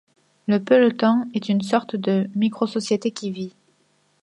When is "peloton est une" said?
0.59-1.61